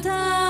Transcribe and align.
cantar. 0.00 0.49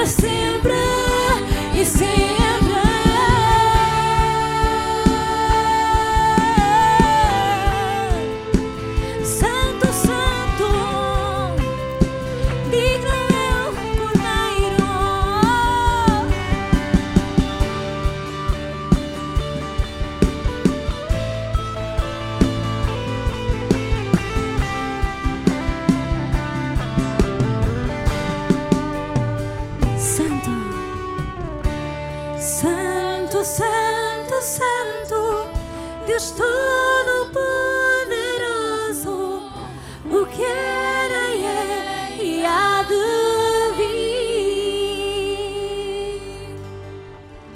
Para 0.00 0.06
sempre 0.06 0.79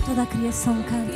Toda 0.05 0.23
a 0.23 0.27
criação 0.27 0.83
canta. 0.83 1.15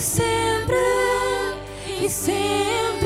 Sempre 0.00 0.76
e 2.02 2.08
sempre. 2.10 3.03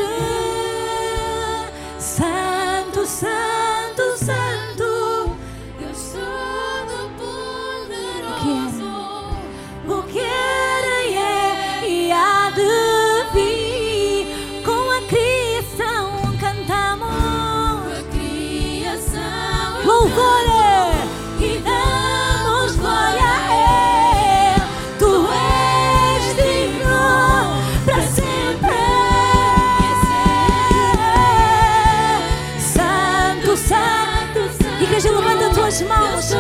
Tuas 35.69 35.83
mãos. 35.83 36.33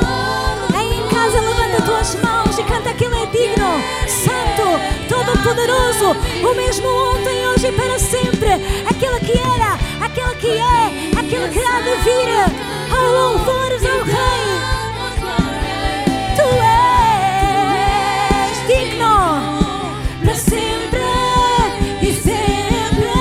Aí 0.74 1.00
em 1.00 1.06
casa, 1.08 1.38
levanta 1.40 1.82
tuas 1.82 2.14
mãos 2.14 2.58
e 2.58 2.62
canta 2.62 2.94
que 2.94 3.04
Ele 3.04 3.14
é 3.14 3.26
digno, 3.26 3.82
Santo, 4.08 4.80
Todo-Poderoso, 5.06 6.16
o 6.42 6.54
mesmo 6.54 6.88
ontem, 6.88 7.46
hoje 7.48 7.66
e 7.66 7.72
para 7.72 7.98
sempre. 7.98 8.52
Aquele 8.88 9.20
que 9.20 9.38
era, 9.38 9.78
aquele 10.02 10.34
que 10.36 10.48
é, 10.48 11.10
aquele 11.18 11.48
que 11.50 11.58
há 11.58 11.80
de 11.82 11.94
vir. 12.04 12.28
Oh, 12.90 13.10
louvores 13.10 13.84
ao 13.84 14.02
Rei. 14.02 14.60
Tu 16.36 16.48
és 17.92 18.56
digno 18.66 19.16
para 20.24 20.34
sempre 20.34 21.04
e 22.00 22.14
sempre. 22.14 23.12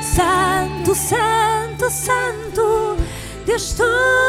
Santo, 0.00 0.94
Santo, 0.94 1.90
Santo, 1.90 2.96
Deus 3.44 3.72
Todo-Poderoso. 3.74 4.27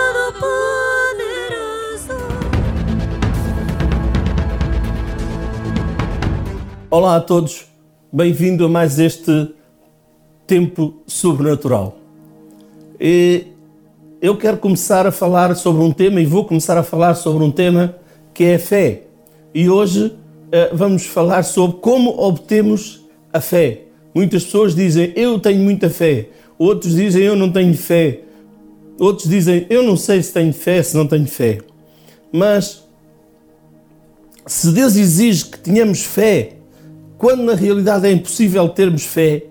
Olá 6.91 7.17
a 7.17 7.21
todos, 7.21 7.65
bem-vindo 8.11 8.65
a 8.65 8.69
mais 8.69 8.97
este 8.97 9.49
tempo 10.47 11.03
sobrenatural. 11.05 11.97
E 12.99 13.45
eu 14.19 14.35
quero 14.35 14.57
começar 14.57 15.05
a 15.05 15.11
falar 15.11 15.55
sobre 15.55 15.83
um 15.83 15.91
tema 15.91 16.19
e 16.19 16.25
vou 16.25 16.45
começar 16.45 16.77
a 16.77 16.83
falar 16.83 17.13
sobre 17.13 17.43
um 17.43 17.51
tema 17.51 17.95
que 18.33 18.43
é 18.43 18.55
a 18.55 18.59
fé. 18.59 19.03
E 19.53 19.69
hoje 19.69 20.13
eh, 20.51 20.71
vamos 20.73 21.05
falar 21.05 21.43
sobre 21.43 21.77
como 21.77 22.09
obtemos 22.19 23.07
a 23.31 23.39
fé. 23.39 23.83
Muitas 24.13 24.43
pessoas 24.43 24.73
dizem 24.73 25.13
eu 25.15 25.39
tenho 25.39 25.61
muita 25.61 25.89
fé, 25.89 26.29
outros 26.57 26.95
dizem 26.95 27.21
eu 27.21 27.35
não 27.35 27.51
tenho 27.51 27.73
fé, 27.77 28.21
outros 28.99 29.29
dizem 29.29 29.65
eu 29.69 29.83
não 29.83 29.95
sei 29.97 30.21
se 30.21 30.33
tenho 30.33 30.53
fé, 30.53 30.81
se 30.83 30.95
não 30.95 31.07
tenho 31.07 31.27
fé. 31.27 31.59
Mas 32.31 32.83
se 34.45 34.71
Deus 34.71 34.95
exige 34.95 35.45
que 35.45 35.59
tenhamos 35.59 36.01
fé, 36.03 36.53
quando 37.17 37.43
na 37.43 37.53
realidade 37.53 38.07
é 38.07 38.11
impossível 38.11 38.67
termos 38.69 39.03
fé, 39.03 39.45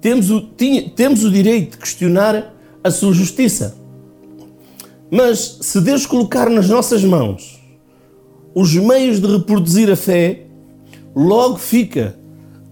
temos 0.00 0.30
o, 0.30 0.40
tinha- 0.40 0.88
temos 0.90 1.24
o 1.24 1.30
direito 1.30 1.72
de 1.72 1.78
questionar 1.78 2.54
a 2.84 2.90
sua 2.90 3.12
justiça. 3.12 3.76
Mas 5.10 5.58
se 5.62 5.80
Deus 5.80 6.04
colocar 6.06 6.48
nas 6.50 6.68
nossas 6.68 7.02
mãos 7.04 7.60
os 8.54 8.74
meios 8.74 9.20
de 9.20 9.26
reproduzir 9.26 9.90
a 9.90 9.96
fé, 9.96 10.42
logo 11.14 11.56
fica 11.58 12.16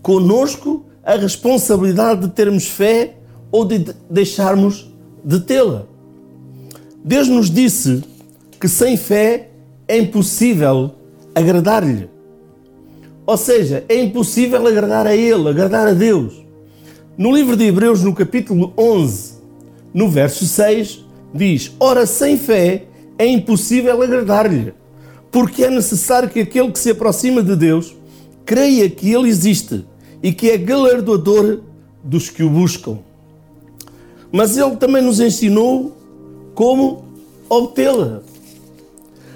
conosco 0.03 0.85
a 1.03 1.17
responsabilidade 1.17 2.23
de 2.23 2.29
termos 2.29 2.67
fé 2.67 3.17
ou 3.51 3.65
de 3.65 3.87
deixarmos 4.11 4.93
de 5.25 5.41
tê-la. 5.41 5.87
Deus 7.07 7.29
nos 7.29 7.51
disse 7.51 8.03
que 8.59 8.67
sem 8.67 8.97
fé 8.97 9.51
é 9.87 9.99
impossível 9.99 10.93
agradar-lhe. 11.35 12.09
Ou 13.27 13.37
seja, 13.37 13.85
é 13.91 14.01
impossível 14.01 14.67
agradar 14.67 15.07
a 15.07 15.15
Ele, 15.15 15.51
agradar 15.51 15.87
a 15.87 15.93
Deus. 15.93 16.43
No 17.19 17.31
livro 17.31 17.59
de 17.59 17.65
Hebreus, 17.65 18.03
no 18.03 18.15
capítulo 18.15 18.73
11, 18.79 19.35
no 19.93 20.09
verso 20.09 20.47
6, 20.47 21.05
diz: 21.35 21.73
Ora, 21.79 22.07
sem 22.07 22.39
fé 22.39 22.85
é 23.19 23.27
impossível 23.27 24.01
agradar-lhe, 24.01 24.73
porque 25.31 25.65
é 25.65 25.71
necessário 25.71 26.31
que 26.31 26.41
aquele 26.41 26.73
que 26.73 26.79
se 26.79 26.89
aproxima 26.89 27.43
de 27.43 27.55
Deus 27.55 27.95
creia 28.47 28.89
que 28.89 29.13
Ele 29.13 29.29
existe 29.29 29.85
e 30.23 30.33
que 30.33 30.51
é 30.51 30.57
galardoador 30.57 31.61
dos 32.03 32.31
que 32.31 32.43
o 32.43 32.49
buscam. 32.49 32.99
Mas 34.33 34.57
Ele 34.57 34.77
também 34.77 35.03
nos 35.03 35.21
ensinou 35.21 35.95
como 36.55 37.05
obtê-la. 37.49 38.23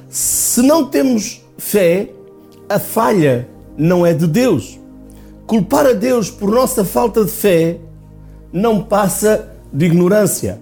Se 0.08 0.62
não 0.62 0.86
temos 0.86 1.44
fé, 1.56 2.10
a 2.68 2.78
falha 2.78 3.48
não 3.76 4.06
é 4.06 4.12
de 4.12 4.26
Deus. 4.26 4.78
Culpar 5.46 5.86
a 5.86 5.92
Deus 5.92 6.30
por 6.30 6.50
nossa 6.50 6.84
falta 6.84 7.24
de 7.24 7.30
fé 7.30 7.78
não 8.52 8.82
passa 8.82 9.50
de 9.72 9.86
ignorância. 9.86 10.60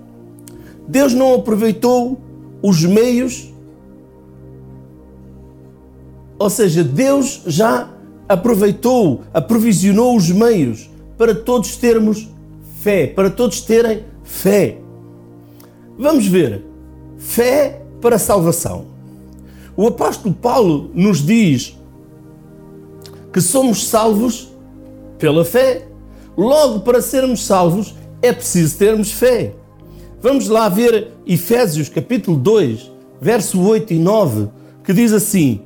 Deus 0.88 1.12
não 1.12 1.34
aproveitou 1.34 2.18
os 2.62 2.84
meios, 2.84 3.52
ou 6.38 6.50
seja, 6.50 6.84
Deus 6.84 7.42
já 7.46 7.90
aproveitou, 8.28 9.22
aprovisionou 9.32 10.16
os 10.16 10.30
meios 10.30 10.90
para 11.16 11.34
todos 11.34 11.76
termos 11.76 12.28
fé, 12.82 13.06
para 13.06 13.30
todos 13.30 13.60
terem 13.60 14.04
fé. 14.22 14.78
Vamos 15.98 16.26
ver. 16.26 16.64
Fé 17.16 17.82
para 18.00 18.18
salvação. 18.18 18.86
O 19.76 19.86
apóstolo 19.86 20.34
Paulo 20.34 20.90
nos 20.94 21.24
diz 21.24 21.76
que 23.32 23.40
somos 23.40 23.86
salvos 23.86 24.50
pela 25.18 25.44
fé. 25.44 25.86
Logo, 26.36 26.80
para 26.80 27.00
sermos 27.00 27.44
salvos, 27.44 27.94
é 28.22 28.32
preciso 28.32 28.78
termos 28.78 29.12
fé. 29.12 29.54
Vamos 30.20 30.48
lá 30.48 30.68
ver 30.68 31.12
Efésios 31.26 31.88
capítulo 31.88 32.36
2, 32.36 32.90
verso 33.20 33.60
8 33.60 33.92
e 33.92 33.98
9, 33.98 34.48
que 34.82 34.92
diz 34.92 35.12
assim: 35.12 35.60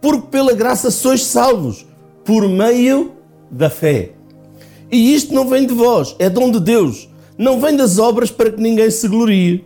Porque 0.00 0.28
pela 0.28 0.52
graça 0.52 0.90
sois 0.90 1.24
salvos, 1.24 1.84
por 2.24 2.48
meio 2.48 3.12
da 3.50 3.68
fé. 3.68 4.12
E 4.90 5.14
isto 5.14 5.34
não 5.34 5.48
vem 5.48 5.66
de 5.66 5.74
vós, 5.74 6.14
é 6.18 6.30
dom 6.30 6.50
de 6.50 6.60
Deus, 6.60 7.08
não 7.36 7.60
vem 7.60 7.76
das 7.76 7.98
obras 7.98 8.30
para 8.30 8.50
que 8.50 8.60
ninguém 8.60 8.90
se 8.90 9.06
glorie. 9.08 9.65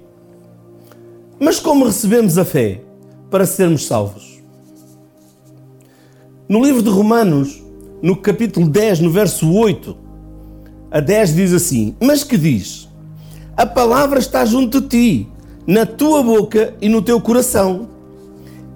Mas 1.42 1.58
como 1.58 1.86
recebemos 1.86 2.36
a 2.36 2.44
fé 2.44 2.82
para 3.30 3.46
sermos 3.46 3.86
salvos? 3.86 4.42
No 6.46 6.62
livro 6.62 6.82
de 6.82 6.90
Romanos, 6.90 7.62
no 8.02 8.14
capítulo 8.14 8.68
10, 8.68 9.00
no 9.00 9.10
verso 9.10 9.50
8 9.50 9.96
a 10.90 11.00
10, 11.00 11.34
diz 11.34 11.54
assim: 11.54 11.96
Mas 11.98 12.22
que 12.22 12.36
diz? 12.36 12.90
A 13.56 13.64
palavra 13.64 14.18
está 14.18 14.44
junto 14.44 14.82
de 14.82 14.88
ti, 14.88 15.28
na 15.66 15.86
tua 15.86 16.22
boca 16.22 16.74
e 16.78 16.90
no 16.90 17.00
teu 17.00 17.18
coração. 17.22 17.88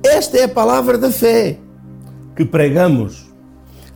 Esta 0.03 0.39
é 0.39 0.45
a 0.45 0.49
palavra 0.49 0.97
da 0.97 1.11
fé 1.11 1.59
que 2.35 2.47
pregamos. 2.47 3.27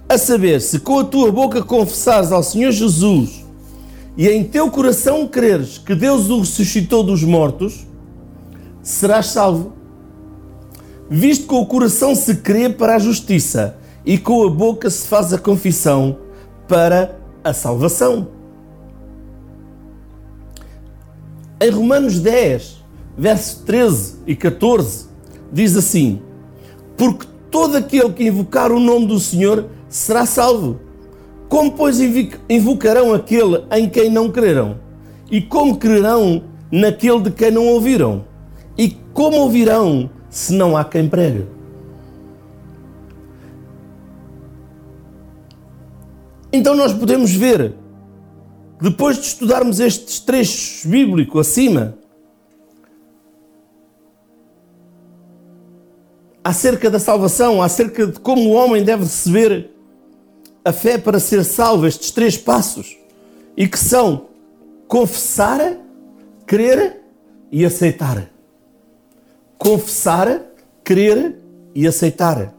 A 0.07 0.19
saber, 0.19 0.61
se 0.61 0.79
com 0.81 0.99
a 0.99 1.05
tua 1.05 1.33
boca 1.33 1.63
confessares 1.63 2.33
ao 2.33 2.43
Senhor 2.43 2.73
Jesus 2.73 3.47
e 4.15 4.29
em 4.29 4.45
teu 4.45 4.71
coração 4.71 5.27
creres 5.27 5.79
que 5.79 5.95
Deus 5.95 6.29
o 6.29 6.41
ressuscitou 6.41 7.03
dos 7.03 7.23
mortos, 7.23 7.88
serás 8.89 9.27
salvo. 9.27 9.75
Visto 11.11 11.47
com 11.47 11.61
o 11.61 11.67
coração 11.67 12.15
se 12.15 12.37
crê 12.37 12.71
para 12.71 12.97
a 12.97 12.99
justiça 12.99 13.77
e 14.05 14.17
com 14.17 14.43
a 14.47 14.51
boca 14.51 14.89
se 14.89 15.07
faz 15.07 15.31
a 15.31 15.39
confissão 15.39 16.19
para 16.67 17.15
a 17.45 17.53
salvação. 17.53 18.29
Em 21.61 21.71
Romanos 21.71 22.19
10, 22.19 22.83
verso 23.17 23.63
13 23.67 24.21
e 24.27 24.35
14, 24.35 25.09
diz 25.53 25.77
assim: 25.77 26.23
Porque 26.97 27.27
todo 27.51 27.77
aquele 27.77 28.13
que 28.13 28.25
invocar 28.25 28.73
o 28.73 28.81
nome 28.81 29.07
do 29.07 29.21
Senhor 29.21 29.67
será 29.89 30.25
salvo. 30.25 30.81
Como, 31.49 31.73
pois, 31.73 31.99
invocarão 32.49 33.13
aquele 33.13 33.65
em 33.71 33.89
quem 33.89 34.11
não 34.11 34.31
crerão? 34.31 34.79
E 35.31 35.43
como 35.43 35.77
crerão 35.77 36.43
naquele 36.71 37.21
de 37.21 37.31
quem 37.31 37.51
não 37.51 37.67
ouviram? 37.67 38.28
E 38.79 38.91
como 39.13 39.39
ouvirão 39.39 40.09
se 40.31 40.55
não 40.55 40.77
há 40.77 40.85
quem 40.85 41.09
pregue? 41.09 41.47
Então 46.53 46.77
nós 46.77 46.93
podemos 46.93 47.33
ver, 47.33 47.75
depois 48.81 49.17
de 49.17 49.27
estudarmos 49.27 49.81
estes 49.81 50.21
trechos 50.21 50.87
bíblicos 50.87 51.49
acima, 51.49 51.99
acerca 56.43 56.89
da 56.89 57.01
salvação, 57.01 57.61
acerca 57.61 58.07
de 58.07 58.21
como 58.21 58.49
o 58.49 58.53
homem 58.53 58.85
deve 58.85 59.03
receber 59.03 59.71
a 60.65 60.73
fé 60.73 60.97
para 60.97 61.19
ser 61.19 61.45
salvo, 61.45 61.87
estes 61.87 62.13
três 62.13 62.37
passos, 62.39 62.97
e 63.57 63.67
que 63.67 63.79
são 63.79 64.29
confessar, 64.87 65.77
crer 66.47 67.03
e 67.51 67.65
aceitar. 67.65 68.38
Confessar, 69.59 70.41
crer 70.85 71.37
e 71.75 71.87
aceitar. 71.87 72.55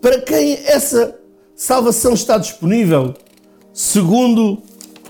Para 0.00 0.20
quem 0.20 0.54
essa 0.66 1.18
salvação 1.56 2.14
está 2.14 2.38
disponível? 2.38 3.14
Segundo 3.72 4.62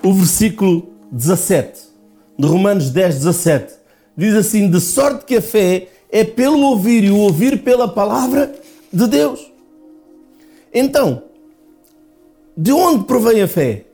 o 0.02 0.12
versículo 0.12 0.88
17 1.11 1.83
de 2.38 2.47
Romanos 2.47 2.90
10, 2.90 3.16
17, 3.16 3.75
diz 4.16 4.35
assim: 4.35 4.71
De 4.71 4.80
sorte 4.80 5.25
que 5.25 5.37
a 5.37 5.42
fé 5.42 5.88
é 6.11 6.25
pelo 6.25 6.61
ouvir 6.61 7.04
e 7.04 7.11
o 7.11 7.18
ouvir 7.18 7.62
pela 7.62 7.88
palavra 7.88 8.54
de 8.92 9.06
Deus. 9.06 9.52
Então, 10.73 11.25
de 12.56 12.73
onde 12.73 13.04
provém 13.04 13.42
a 13.42 13.49
fé? 13.49 13.85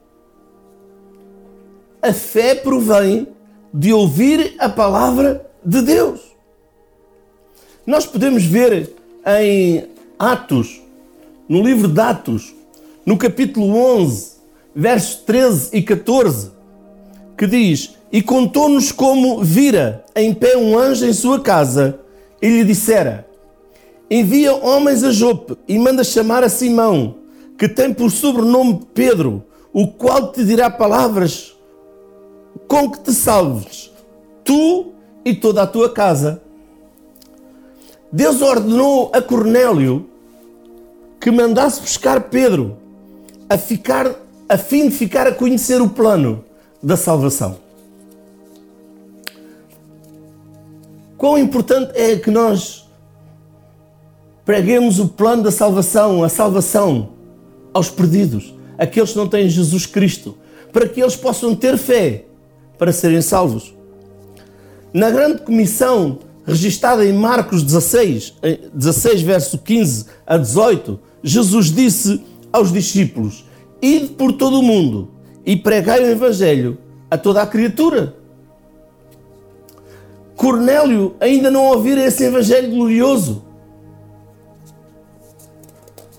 A 2.03 2.13
fé 2.13 2.55
provém 2.55 3.27
de 3.73 3.93
ouvir 3.93 4.55
a 4.59 4.69
palavra 4.69 5.47
de 5.65 5.83
Deus. 5.83 6.21
Nós 7.87 8.07
podemos 8.07 8.45
ver 8.45 8.95
em 9.27 9.87
Atos, 10.19 10.81
no 11.49 11.63
livro 11.63 11.89
de 11.89 12.01
Atos, 12.01 12.55
no 13.05 13.17
capítulo 13.17 13.75
11, 13.75 14.33
versos 14.75 15.17
13 15.17 15.77
e 15.77 15.83
14, 15.83 16.51
que 17.37 17.47
diz: 17.47 17.97
E 18.13 18.23
contou-nos 18.23 18.93
como 18.93 19.43
vira 19.43 20.05
em 20.15 20.35
pé 20.35 20.57
um 20.57 20.79
anjo 20.79 21.07
em 21.07 21.13
sua 21.13 21.41
casa 21.41 21.99
e 22.41 22.49
lhe 22.49 22.65
dissera: 22.65 23.27
envia 24.11 24.53
homens 24.55 25.05
a 25.05 25.13
Jope 25.13 25.57
e 25.69 25.79
manda 25.79 26.03
chamar 26.03 26.43
a 26.43 26.49
Simão, 26.49 27.15
que 27.57 27.69
tem 27.69 27.95
por 27.95 28.11
sobrenome 28.11 28.81
Pedro, 28.93 29.45
o 29.73 29.87
qual 29.87 30.33
te 30.33 30.45
dirá 30.45 30.69
palavras 30.69 31.57
com 32.71 32.89
que 32.89 33.01
te 33.01 33.13
salves, 33.13 33.91
tu 34.45 34.93
e 35.25 35.35
toda 35.35 35.61
a 35.63 35.67
tua 35.67 35.91
casa. 35.91 36.41
Deus 38.13 38.41
ordenou 38.41 39.11
a 39.13 39.21
Cornélio 39.21 40.09
que 41.21 41.33
mandasse 41.33 41.81
buscar 41.81 42.21
Pedro 42.31 42.77
a 43.49 43.59
ficar 43.59 44.15
a 44.49 44.57
fim 44.57 44.89
de 44.89 44.95
ficar 44.95 45.27
a 45.27 45.33
conhecer 45.33 45.83
o 45.83 45.89
plano 45.89 46.45
da 46.81 46.97
salvação. 46.97 47.59
Quão 51.19 51.37
importante 51.37 51.91
é 51.97 52.15
que 52.15 52.31
nós 52.31 52.89
Preguemos 54.45 54.99
o 54.99 55.07
plano 55.07 55.43
da 55.45 55.51
salvação, 55.53 56.25
a 56.25 56.29
salvação 56.29 57.11
aos 57.73 57.89
perdidos, 57.89 58.53
aqueles 58.77 59.13
que 59.13 59.17
não 59.17 59.29
têm 59.29 59.49
Jesus 59.49 59.87
Cristo, 59.87 60.37
para 60.73 60.89
que 60.89 61.01
eles 61.01 61.15
possam 61.15 61.55
ter 61.55 61.77
fé 61.77 62.25
para 62.81 62.95
serem 62.95 63.21
salvos. 63.21 63.75
Na 64.91 65.11
grande 65.11 65.43
comissão 65.43 66.21
registada 66.47 67.05
em 67.05 67.13
Marcos 67.13 67.63
16, 67.63 68.37
16 68.73 69.21
verso 69.21 69.59
15 69.59 70.07
a 70.27 70.39
18, 70.39 70.99
Jesus 71.23 71.67
disse 71.67 72.25
aos 72.51 72.73
discípulos: 72.73 73.45
Ide 73.83 74.07
por 74.15 74.33
todo 74.33 74.61
o 74.61 74.63
mundo 74.63 75.11
e 75.45 75.57
pregai 75.57 76.03
o 76.03 76.07
evangelho 76.07 76.79
a 77.11 77.19
toda 77.19 77.43
a 77.43 77.47
criatura. 77.47 78.17
Cornélio 80.35 81.15
ainda 81.21 81.51
não 81.51 81.67
ouvira 81.67 82.03
esse 82.03 82.25
evangelho 82.25 82.71
glorioso. 82.71 83.45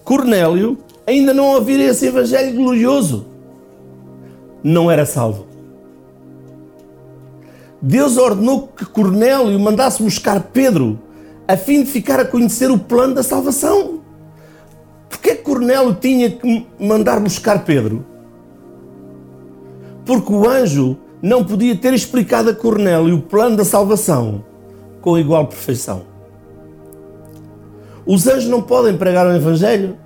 Cornélio 0.03 0.77
ainda 1.07 1.33
não 1.33 1.55
ouvira 1.55 1.81
esse 1.81 2.05
evangelho 2.05 2.55
glorioso. 2.55 3.25
não 4.63 4.91
era 4.91 5.07
salvo. 5.07 5.50
Deus 7.81 8.17
ordenou 8.17 8.67
que 8.67 8.85
Cornélio 8.85 9.59
mandasse 9.59 10.03
buscar 10.03 10.39
Pedro 10.53 10.99
a 11.47 11.57
fim 11.57 11.83
de 11.83 11.89
ficar 11.89 12.19
a 12.19 12.25
conhecer 12.25 12.69
o 12.69 12.77
plano 12.77 13.15
da 13.15 13.23
salvação. 13.23 14.01
Porquê 15.09 15.35
que 15.35 15.43
Cornélio 15.43 15.95
tinha 15.95 16.29
que 16.29 16.67
mandar 16.79 17.19
buscar 17.19 17.65
Pedro? 17.65 18.05
Porque 20.05 20.31
o 20.31 20.47
anjo 20.47 20.97
não 21.21 21.43
podia 21.43 21.75
ter 21.75 21.93
explicado 21.93 22.49
a 22.49 22.55
Cornélio 22.55 23.15
o 23.15 23.21
plano 23.21 23.57
da 23.57 23.65
salvação 23.65 24.43
com 25.01 25.17
igual 25.17 25.47
perfeição. 25.47 26.03
Os 28.05 28.27
anjos 28.27 28.47
não 28.47 28.61
podem 28.61 28.97
pregar 28.97 29.27
o 29.27 29.33
Evangelho. 29.35 29.97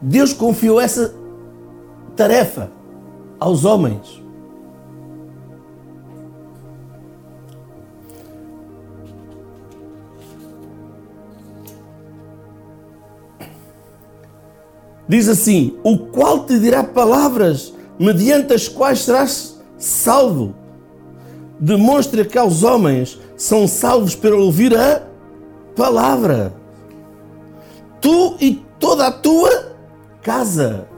Deus 0.00 0.32
confiou 0.32 0.80
essa 0.80 1.14
tarefa 2.16 2.70
aos 3.38 3.64
homens. 3.64 4.21
Diz 15.08 15.28
assim: 15.28 15.76
O 15.82 15.98
qual 15.98 16.44
te 16.44 16.58
dirá 16.58 16.82
palavras 16.84 17.74
mediante 17.98 18.52
as 18.52 18.68
quais 18.68 19.00
serás 19.00 19.60
salvo. 19.78 20.54
Demonstra 21.58 22.24
que 22.24 22.38
aos 22.38 22.62
homens 22.62 23.18
são 23.36 23.68
salvos 23.68 24.14
pelo 24.14 24.44
ouvir 24.44 24.76
a 24.76 25.02
palavra. 25.76 26.52
Tu 28.00 28.36
e 28.40 28.62
toda 28.78 29.06
a 29.06 29.12
tua 29.12 29.76
casa. 30.22 30.88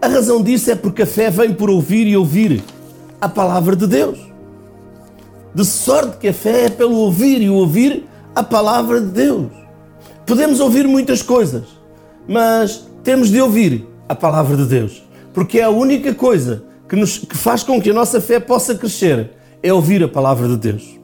A 0.00 0.08
razão 0.08 0.42
disso 0.42 0.70
é 0.70 0.74
porque 0.74 1.02
a 1.02 1.06
fé 1.06 1.30
vem 1.30 1.52
por 1.52 1.68
ouvir 1.68 2.06
e 2.06 2.16
ouvir 2.16 2.62
a 3.20 3.28
palavra 3.28 3.76
de 3.76 3.86
Deus. 3.86 4.18
De 5.54 5.64
sorte 5.64 6.18
que 6.18 6.28
a 6.28 6.34
fé 6.34 6.66
é 6.66 6.70
pelo 6.70 6.94
ouvir 6.94 7.42
e 7.42 7.50
ouvir 7.50 8.06
a 8.34 8.42
palavra 8.42 9.00
de 9.00 9.08
Deus. 9.08 9.59
Podemos 10.30 10.60
ouvir 10.60 10.86
muitas 10.86 11.22
coisas, 11.22 11.64
mas 12.28 12.86
temos 13.02 13.30
de 13.30 13.40
ouvir 13.40 13.84
a 14.08 14.14
palavra 14.14 14.56
de 14.56 14.64
Deus, 14.64 15.02
porque 15.34 15.58
é 15.58 15.64
a 15.64 15.70
única 15.70 16.14
coisa 16.14 16.62
que, 16.88 16.94
nos, 16.94 17.18
que 17.18 17.36
faz 17.36 17.64
com 17.64 17.82
que 17.82 17.90
a 17.90 17.92
nossa 17.92 18.20
fé 18.20 18.38
possa 18.38 18.76
crescer, 18.76 19.30
é 19.60 19.72
ouvir 19.72 20.04
a 20.04 20.08
palavra 20.08 20.46
de 20.46 20.56
Deus. 20.56 21.00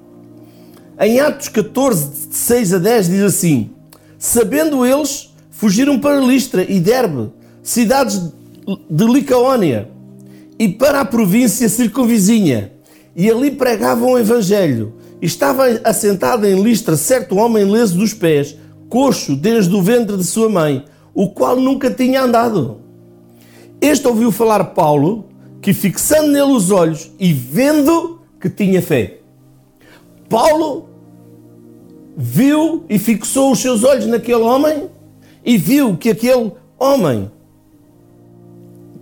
Em 1.00 1.18
Atos 1.18 1.49
14, 1.49 2.28
de 2.28 2.37
6 2.37 2.75
a 2.75 2.78
10, 2.78 3.09
diz 3.09 3.23
assim: 3.23 3.71
Sabendo 4.16 4.87
eles, 4.87 5.35
fugiram 5.50 5.99
para 5.99 6.21
Listra 6.21 6.62
e 6.62 6.78
Derbe, 6.78 7.33
cidades 7.64 8.33
de 8.88 9.04
Licaónia, 9.06 9.90
e 10.56 10.68
para 10.68 11.00
a 11.00 11.04
província 11.04 11.68
circunvizinha, 11.68 12.71
e 13.16 13.28
ali 13.28 13.50
pregavam 13.50 14.12
o 14.12 14.18
Evangelho. 14.21 14.95
Estava 15.21 15.64
assentado 15.83 16.47
em 16.47 16.62
Listra 16.62 16.97
certo 16.97 17.35
homem 17.35 17.64
leso 17.64 17.99
dos 17.99 18.14
pés, 18.14 18.54
coxo 18.88 19.37
desde 19.37 19.75
o 19.75 19.83
ventre 19.83 20.16
de 20.16 20.25
sua 20.25 20.49
mãe, 20.49 20.85
o 21.14 21.28
qual 21.31 21.57
nunca 21.57 21.90
tinha 21.90 22.23
andado. 22.23 22.81
Este 23.81 24.07
ouviu 24.07 24.33
falar 24.33 24.64
Paulo, 24.66 25.26
que 25.61 25.73
fixando 25.73 26.28
nele 26.28 26.52
os 26.52 26.71
olhos 26.71 27.11
e 27.19 27.33
vendo 27.33 28.21
que 28.40 28.49
tinha 28.49 28.81
fé. 28.81 29.19
Paulo 30.28 30.88
viu 32.16 32.85
e 32.88 32.99
fixou 32.99 33.52
os 33.52 33.59
seus 33.59 33.85
olhos 33.85 34.07
naquele 34.07 34.43
homem 34.43 34.90
e 35.45 35.57
viu 35.57 35.97
que 35.97 36.11
aquele 36.11 36.52
homem 36.78 37.31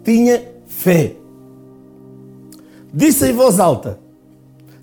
tinha 0.02 0.42
fé. 0.66 1.14
Disse 2.92 3.28
em 3.28 3.32
voz 3.32 3.58
alta: 3.58 3.98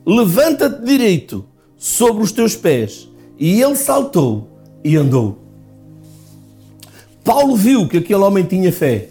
Levanta-te 0.06 0.84
direito 0.84 1.46
sobre 1.78 2.24
os 2.24 2.32
teus 2.32 2.56
pés. 2.56 3.10
E 3.40 3.62
ele 3.62 3.76
saltou 3.76 4.51
e 4.84 4.96
andou. 4.96 5.42
Paulo 7.24 7.56
viu 7.56 7.88
que 7.88 7.98
aquele 7.98 8.22
homem 8.24 8.44
tinha 8.44 8.72
fé. 8.72 9.10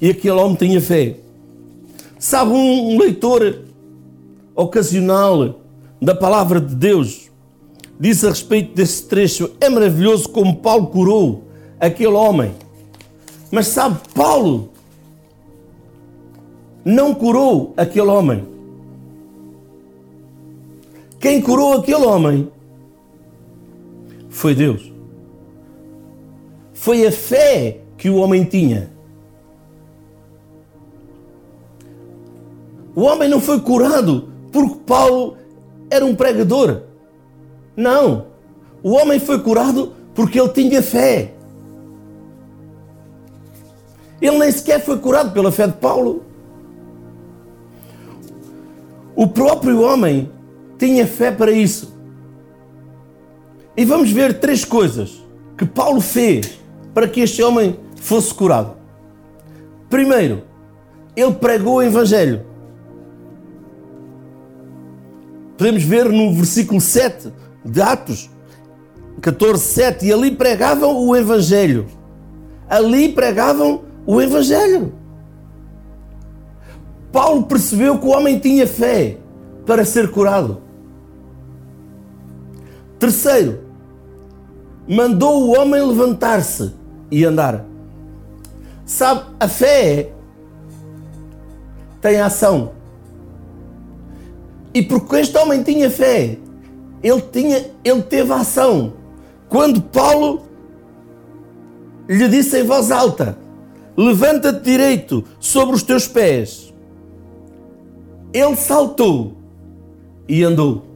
E 0.00 0.10
aquele 0.10 0.34
homem 0.34 0.56
tinha 0.56 0.80
fé. 0.80 1.16
Sabe, 2.18 2.52
um 2.52 2.98
leitor 2.98 3.62
ocasional 4.54 5.60
da 6.00 6.14
palavra 6.14 6.60
de 6.60 6.74
Deus 6.74 7.30
disse 7.98 8.26
a 8.26 8.30
respeito 8.30 8.74
desse 8.74 9.04
trecho: 9.04 9.50
é 9.60 9.68
maravilhoso 9.68 10.28
como 10.28 10.56
Paulo 10.56 10.86
curou 10.86 11.44
aquele 11.80 12.14
homem. 12.14 12.52
Mas 13.50 13.68
sabe, 13.68 13.98
Paulo 14.14 14.70
não 16.84 17.14
curou 17.14 17.74
aquele 17.76 18.08
homem. 18.08 18.44
Quem 21.20 21.40
curou 21.40 21.74
aquele 21.74 22.04
homem 22.04 22.48
foi 24.28 24.54
Deus 24.54 24.91
foi 26.82 27.06
a 27.06 27.12
fé 27.12 27.78
que 27.96 28.10
o 28.10 28.16
homem 28.16 28.42
tinha. 28.42 28.90
O 32.92 33.02
homem 33.02 33.28
não 33.28 33.40
foi 33.40 33.60
curado 33.60 34.28
porque 34.50 34.80
Paulo 34.84 35.36
era 35.88 36.04
um 36.04 36.12
pregador. 36.12 36.82
Não. 37.76 38.26
O 38.82 38.94
homem 38.94 39.20
foi 39.20 39.38
curado 39.38 39.92
porque 40.12 40.40
ele 40.40 40.48
tinha 40.48 40.82
fé. 40.82 41.32
Ele 44.20 44.38
nem 44.38 44.50
sequer 44.50 44.84
foi 44.84 44.98
curado 44.98 45.32
pela 45.32 45.52
fé 45.52 45.68
de 45.68 45.74
Paulo. 45.74 46.24
O 49.14 49.28
próprio 49.28 49.82
homem 49.82 50.32
tinha 50.80 51.06
fé 51.06 51.30
para 51.30 51.52
isso. 51.52 51.96
E 53.76 53.84
vamos 53.84 54.10
ver 54.10 54.40
três 54.40 54.64
coisas 54.64 55.22
que 55.56 55.64
Paulo 55.64 56.00
fez 56.00 56.60
para 56.94 57.08
que 57.08 57.20
este 57.20 57.42
homem 57.42 57.78
fosse 57.96 58.32
curado? 58.34 58.76
Primeiro, 59.88 60.42
ele 61.14 61.32
pregou 61.34 61.76
o 61.76 61.82
Evangelho. 61.82 62.44
Podemos 65.56 65.82
ver 65.82 66.08
no 66.08 66.34
versículo 66.34 66.80
7 66.80 67.32
de 67.64 67.80
Atos 67.80 68.30
14, 69.20 69.62
7, 69.62 70.06
e 70.06 70.12
ali 70.12 70.30
pregavam 70.34 71.06
o 71.06 71.14
Evangelho. 71.14 71.86
Ali 72.68 73.08
pregavam 73.10 73.82
o 74.06 74.20
Evangelho. 74.20 74.92
Paulo 77.12 77.44
percebeu 77.44 77.98
que 77.98 78.06
o 78.06 78.10
homem 78.10 78.38
tinha 78.38 78.66
fé 78.66 79.18
para 79.66 79.84
ser 79.84 80.10
curado. 80.10 80.62
Terceiro, 82.98 83.60
mandou 84.88 85.44
o 85.44 85.56
homem 85.56 85.82
levantar-se 85.82 86.72
e 87.12 87.26
andar. 87.26 87.64
Sabe, 88.86 89.22
a 89.38 89.46
fé 89.46 90.10
tem 92.00 92.18
ação. 92.18 92.72
E 94.74 94.82
porque 94.82 95.16
este 95.16 95.36
homem 95.36 95.62
tinha 95.62 95.90
fé, 95.90 96.38
ele, 97.02 97.20
tinha, 97.20 97.70
ele 97.84 98.02
teve 98.02 98.32
ação. 98.32 98.94
Quando 99.50 99.82
Paulo 99.82 100.42
lhe 102.08 102.26
disse 102.28 102.58
em 102.58 102.64
voz 102.64 102.90
alta: 102.90 103.36
Levanta-te 103.94 104.62
direito 104.62 105.22
sobre 105.38 105.76
os 105.76 105.82
teus 105.82 106.08
pés, 106.08 106.72
ele 108.32 108.56
saltou 108.56 109.34
e 110.26 110.42
andou. 110.42 110.86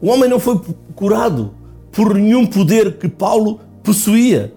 O 0.00 0.08
homem 0.08 0.28
não 0.28 0.40
foi 0.40 0.58
curado 0.94 1.63
por 1.94 2.14
nenhum 2.14 2.46
poder 2.46 2.98
que 2.98 3.08
Paulo 3.08 3.60
possuía. 3.82 4.52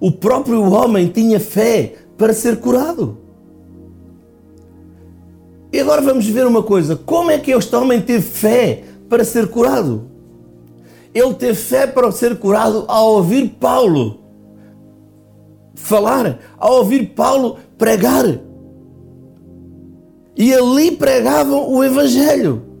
O 0.00 0.10
próprio 0.10 0.62
homem 0.72 1.08
tinha 1.08 1.38
fé 1.38 1.94
para 2.16 2.32
ser 2.32 2.58
curado. 2.58 3.18
E 5.72 5.78
agora 5.78 6.00
vamos 6.00 6.26
ver 6.26 6.46
uma 6.46 6.62
coisa: 6.62 6.96
como 6.96 7.30
é 7.30 7.38
que 7.38 7.52
este 7.52 7.74
homem 7.76 8.00
teve 8.00 8.22
fé 8.22 8.84
para 9.08 9.24
ser 9.24 9.48
curado? 9.48 10.10
Ele 11.14 11.34
teve 11.34 11.54
fé 11.54 11.86
para 11.86 12.10
ser 12.10 12.38
curado 12.38 12.84
ao 12.88 13.14
ouvir 13.14 13.48
Paulo 13.60 14.18
falar, 15.74 16.38
ao 16.58 16.78
ouvir 16.78 17.10
Paulo 17.14 17.58
pregar. 17.76 18.24
E 20.34 20.54
ali 20.54 20.92
pregavam 20.92 21.70
o 21.70 21.84
Evangelho 21.84 22.71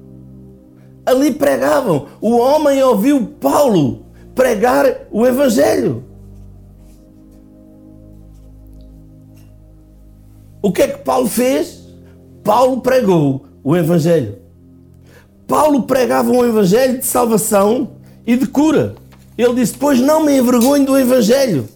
ali 1.04 1.32
pregavam. 1.32 2.06
O 2.20 2.36
homem 2.36 2.82
ouviu 2.82 3.26
Paulo 3.40 4.06
pregar 4.34 5.06
o 5.10 5.26
Evangelho. 5.26 6.04
O 10.62 10.70
que 10.70 10.82
é 10.82 10.88
que 10.88 10.98
Paulo 10.98 11.26
fez? 11.26 11.82
Paulo 12.44 12.80
pregou 12.80 13.46
o 13.64 13.76
Evangelho. 13.76 14.38
Paulo 15.46 15.82
pregava 15.82 16.30
um 16.30 16.44
Evangelho 16.44 16.98
de 16.98 17.04
salvação 17.04 17.96
e 18.26 18.36
de 18.36 18.46
cura. 18.46 18.94
Ele 19.36 19.54
disse: 19.54 19.74
Pois 19.74 20.00
não 20.00 20.24
me 20.24 20.38
envergonho 20.38 20.86
do 20.86 20.98
Evangelho, 20.98 21.68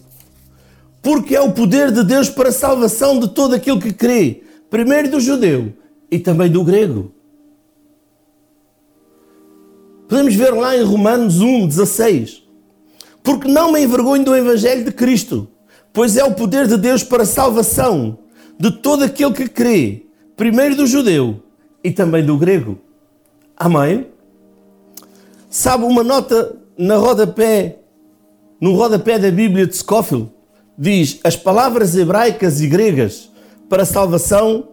porque 1.01 1.35
é 1.35 1.41
o 1.41 1.51
poder 1.51 1.91
de 1.91 2.03
Deus 2.03 2.29
para 2.29 2.49
a 2.49 2.53
salvação 2.53 3.19
de 3.19 3.27
todo 3.29 3.55
aquele 3.55 3.79
que 3.79 3.93
crê, 3.93 4.43
primeiro 4.69 5.11
do 5.11 5.19
judeu 5.19 5.73
e 6.09 6.17
também 6.17 6.49
do 6.49 6.63
grego. 6.63 7.11
Podemos 10.07 10.33
ver 10.35 10.53
lá 10.53 10.75
em 10.75 10.83
Romanos 10.83 11.41
1, 11.41 11.67
16. 11.67 12.43
Porque 13.21 13.47
não 13.47 13.71
me 13.71 13.83
envergonho 13.83 14.23
do 14.23 14.35
Evangelho 14.35 14.85
de 14.85 14.91
Cristo, 14.91 15.49
pois 15.91 16.15
é 16.15 16.23
o 16.23 16.33
poder 16.33 16.67
de 16.67 16.77
Deus 16.77 17.03
para 17.03 17.23
a 17.23 17.25
salvação 17.25 18.17
de 18.57 18.71
todo 18.71 19.03
aquele 19.03 19.33
que 19.33 19.49
crê, 19.49 20.05
primeiro 20.35 20.75
do 20.75 20.87
judeu 20.87 21.43
e 21.83 21.91
também 21.91 22.25
do 22.25 22.37
grego. 22.37 22.79
Amém? 23.55 24.07
Sabe 25.49 25.83
uma 25.83 26.03
nota 26.03 26.55
na 26.77 26.95
rodapé, 26.95 27.79
no 28.61 28.73
rodapé 28.73 29.19
da 29.19 29.29
Bíblia 29.29 29.67
de 29.67 29.75
Scofield, 29.75 30.29
diz 30.77 31.19
as 31.23 31.35
palavras 31.35 31.95
hebraicas 31.95 32.61
e 32.61 32.67
gregas 32.67 33.29
para 33.67 33.83
salvação 33.83 34.69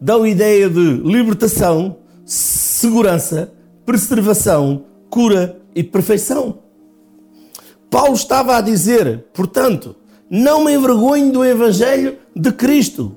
dão 0.00 0.26
ideia 0.26 0.68
de 0.68 0.94
libertação, 1.04 1.96
segurança, 2.24 3.52
preservação, 3.90 4.84
cura 5.08 5.60
e 5.74 5.82
perfeição. 5.82 6.60
Paulo 7.90 8.14
estava 8.14 8.56
a 8.56 8.60
dizer, 8.60 9.24
portanto, 9.34 9.96
não 10.30 10.64
me 10.64 10.72
envergonho 10.72 11.32
do 11.32 11.44
Evangelho 11.44 12.16
de 12.34 12.52
Cristo. 12.52 13.16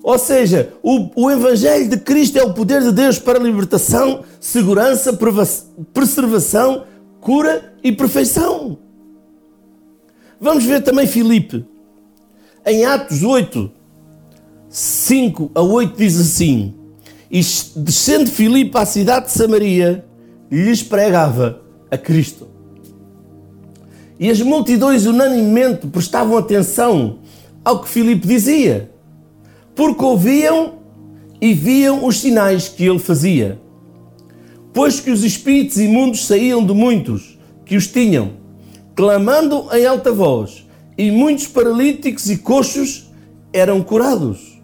Ou 0.00 0.16
seja, 0.16 0.72
o, 0.80 1.10
o, 1.16 1.28
Evangelho 1.28 1.88
de 1.88 1.96
Cristo 1.96 2.38
é 2.38 2.44
o 2.44 2.54
poder 2.54 2.82
de 2.82 2.92
Deus 2.92 3.18
para 3.18 3.40
libertação, 3.40 4.22
segurança, 4.38 5.18
preservação, 5.92 6.84
cura 7.20 7.74
e 7.82 7.90
perfeição. 7.90 8.78
Vamos 10.40 10.62
ver 10.62 10.82
também 10.82 11.08
Filipe. 11.08 11.66
Em 12.64 12.84
Atos 12.84 13.24
8, 13.24 13.68
5 14.68 15.50
a 15.52 15.62
8 15.62 15.96
diz 15.96 16.20
assim: 16.20 16.74
E 17.28 17.40
descendo 17.76 18.30
Filipe 18.30 18.78
à 18.78 18.86
cidade 18.86 19.26
de 19.26 19.32
Samaria, 19.32 20.04
lhes 20.56 20.82
pregava 20.82 21.62
a 21.90 21.96
Cristo. 21.96 22.46
E 24.20 24.30
as 24.30 24.40
multidões 24.42 25.06
unanimemente 25.06 25.86
prestavam 25.86 26.36
atenção 26.36 27.20
ao 27.64 27.80
que 27.80 27.88
Filipe 27.88 28.26
dizia, 28.26 28.90
porque 29.74 30.04
ouviam 30.04 30.74
e 31.40 31.54
viam 31.54 32.04
os 32.04 32.20
sinais 32.20 32.68
que 32.68 32.84
ele 32.84 32.98
fazia. 32.98 33.58
Pois 34.74 35.00
que 35.00 35.10
os 35.10 35.24
espíritos 35.24 35.78
imundos 35.78 36.26
saíam 36.26 36.64
de 36.64 36.74
muitos 36.74 37.38
que 37.64 37.76
os 37.76 37.86
tinham, 37.86 38.32
clamando 38.94 39.66
em 39.72 39.86
alta 39.86 40.12
voz, 40.12 40.66
e 40.96 41.10
muitos 41.10 41.46
paralíticos 41.46 42.30
e 42.30 42.36
coxos 42.36 43.10
eram 43.52 43.82
curados. 43.82 44.60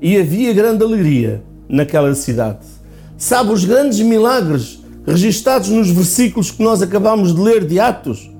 E 0.00 0.16
havia 0.16 0.52
grande 0.52 0.84
alegria 0.84 1.42
naquela 1.68 2.14
cidade. 2.14 2.64
Sabe 3.16 3.52
os 3.52 3.64
grandes 3.64 4.00
milagres 4.00 4.83
registados 5.06 5.68
nos 5.68 5.90
versículos 5.90 6.50
que 6.50 6.62
nós 6.62 6.82
acabamos 6.82 7.34
de 7.34 7.40
ler 7.40 7.64
de 7.66 7.78
Atos, 7.78 8.30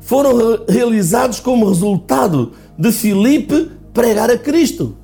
foram 0.00 0.64
realizados 0.68 1.38
como 1.40 1.68
resultado 1.68 2.52
de 2.78 2.90
Filipe 2.92 3.70
pregar 3.92 4.30
a 4.30 4.38
Cristo. 4.38 4.96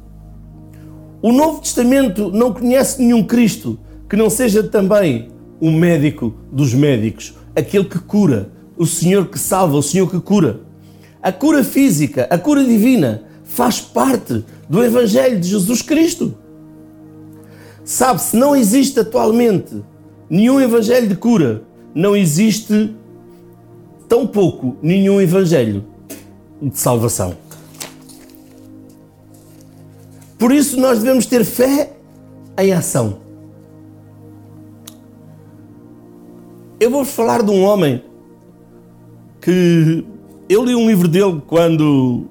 O 1.21 1.33
Novo 1.33 1.61
Testamento 1.61 2.31
não 2.31 2.53
conhece 2.53 3.03
nenhum 3.03 3.23
Cristo 3.23 3.79
que 4.09 4.17
não 4.17 4.31
seja 4.31 4.62
também 4.62 5.29
o 5.61 5.71
médico 5.71 6.35
dos 6.53 6.75
médicos, 6.75 7.35
aquele 7.55 7.85
que 7.85 7.99
cura, 7.99 8.51
o 8.77 8.87
Senhor 8.87 9.27
que 9.29 9.38
salva, 9.38 9.77
o 9.77 9.83
Senhor 9.83 10.11
que 10.11 10.21
cura. 10.21 10.61
A 11.23 11.33
cura 11.33 11.64
física, 11.64 12.27
a 12.31 12.37
cura 12.37 12.64
divina, 12.64 13.25
faz 13.45 13.81
parte 13.81 14.45
do 14.69 14.83
Evangelho 14.83 15.40
de 15.40 15.49
Jesus 15.49 15.81
Cristo. 15.81 16.35
Sabe-se, 17.85 18.37
não 18.37 18.55
existe 18.55 19.01
atualmente 19.01 19.83
nenhum 20.28 20.60
evangelho 20.60 21.08
de 21.08 21.16
cura, 21.16 21.62
não 21.94 22.16
existe 22.16 22.94
tão 24.08 24.26
pouco 24.26 24.76
nenhum 24.82 25.20
evangelho 25.20 25.84
de 26.60 26.78
salvação. 26.78 27.37
Por 30.38 30.52
isso 30.52 30.78
nós 30.78 30.98
devemos 30.98 31.26
ter 31.26 31.44
fé 31.44 31.92
em 32.58 32.72
ação. 32.72 33.18
Eu 36.78 36.90
vou 36.90 37.04
falar 37.04 37.42
de 37.42 37.50
um 37.50 37.62
homem 37.62 38.02
que 39.40 40.04
eu 40.48 40.64
li 40.64 40.74
um 40.74 40.87
livro 40.87 41.08
dele 41.08 41.42
quando, 41.46 42.26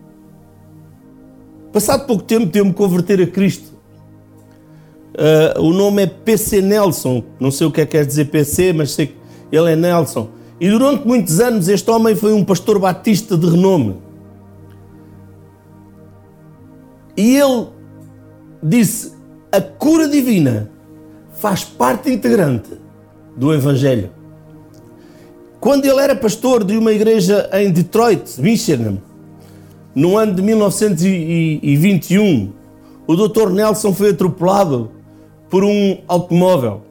passado 1.71 2.05
pouco 2.05 2.23
tempo, 2.23 2.45
deu-me 2.45 2.73
converter 2.73 3.21
a 3.21 3.27
Cristo. 3.27 3.72
Uh, 5.13 5.61
o 5.61 5.71
nome 5.71 6.03
é 6.03 6.07
PC 6.07 6.61
Nelson, 6.61 7.23
não 7.39 7.51
sei 7.51 7.67
o 7.67 7.71
que 7.71 7.81
é 7.81 7.85
que 7.85 7.91
quer 7.91 8.05
dizer 8.05 8.25
PC, 8.25 8.73
mas 8.73 8.91
sei 8.91 9.07
que 9.07 9.15
ele 9.51 9.71
é 9.71 9.75
Nelson. 9.75 10.29
E 10.59 10.69
durante 10.69 11.05
muitos 11.05 11.39
anos 11.39 11.67
este 11.67 11.89
homem 11.91 12.15
foi 12.15 12.33
um 12.33 12.43
pastor 12.43 12.79
batista 12.79 13.37
de 13.37 13.47
renome. 13.47 13.97
E 17.15 17.37
ele 17.37 17.67
disse: 18.61 19.13
a 19.51 19.61
cura 19.61 20.07
divina 20.07 20.71
faz 21.33 21.63
parte 21.63 22.09
integrante 22.09 22.71
do 23.37 23.53
Evangelho. 23.53 24.09
Quando 25.59 25.85
ele 25.85 25.99
era 25.99 26.15
pastor 26.15 26.63
de 26.63 26.75
uma 26.75 26.91
igreja 26.91 27.49
em 27.53 27.71
Detroit, 27.71 28.41
Michigan, 28.41 28.97
no 29.93 30.17
ano 30.17 30.33
de 30.33 30.41
1921, 30.41 32.51
o 33.05 33.15
Dr. 33.15 33.49
Nelson 33.49 33.93
foi 33.93 34.09
atropelado 34.09 34.91
por 35.53 35.63
um 35.63 36.01
automóvel. 36.07 36.81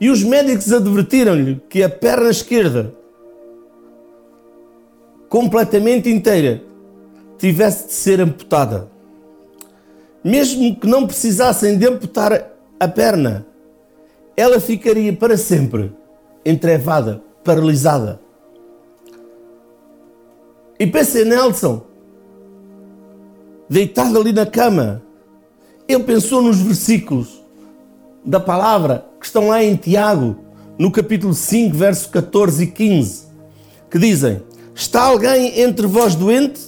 E 0.00 0.10
os 0.10 0.24
médicos 0.24 0.72
advertiram-lhe 0.72 1.62
que 1.68 1.80
a 1.80 1.88
perna 1.88 2.28
esquerda, 2.28 2.92
completamente 5.28 6.10
inteira, 6.10 6.60
tivesse 7.38 7.86
de 7.86 7.92
ser 7.92 8.20
amputada. 8.20 8.90
Mesmo 10.24 10.74
que 10.74 10.88
não 10.88 11.06
precisassem 11.06 11.78
de 11.78 11.86
amputar 11.86 12.50
a 12.80 12.88
perna, 12.88 13.46
ela 14.36 14.58
ficaria 14.58 15.12
para 15.12 15.36
sempre 15.36 15.92
entrevada, 16.44 17.22
paralisada. 17.44 18.18
E 20.80 20.86
pensei 20.88 21.24
Nelson, 21.24 21.80
deitado 23.70 24.18
ali 24.18 24.32
na 24.32 24.46
cama, 24.46 25.05
ele 25.88 26.02
pensou 26.02 26.42
nos 26.42 26.58
versículos 26.58 27.42
da 28.24 28.40
palavra 28.40 29.06
que 29.20 29.26
estão 29.26 29.48
lá 29.48 29.62
em 29.62 29.76
Tiago, 29.76 30.36
no 30.78 30.90
capítulo 30.90 31.32
5, 31.32 31.76
verso 31.76 32.08
14 32.10 32.64
e 32.64 32.66
15, 32.66 33.24
que 33.90 33.98
dizem: 33.98 34.42
Está 34.74 35.02
alguém 35.04 35.60
entre 35.60 35.86
vós 35.86 36.14
doente? 36.14 36.60